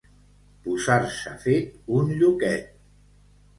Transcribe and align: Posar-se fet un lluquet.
Posar-se 0.67 1.35
fet 1.45 1.69
un 1.99 2.11
lluquet. 2.17 2.75